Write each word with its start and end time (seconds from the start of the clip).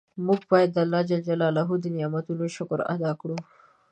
مونږ 0.25 0.41
باید 0.51 0.69
د 0.73 0.77
الله 0.83 1.01
ج 1.09 1.11
د 1.83 1.87
نعمتونو 1.95 2.45
شکر 2.55 2.79
ادا 2.93 3.11
کړو. 3.21 3.37